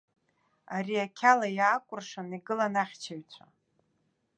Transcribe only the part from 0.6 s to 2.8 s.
Ари ақьала иаакәыршан игылан